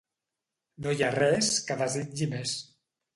No 0.85 0.93
hi 0.95 1.03
ha 1.07 1.11
res 1.15 1.49
que 1.67 1.77
desitgi 1.83 2.29
més. 2.33 2.55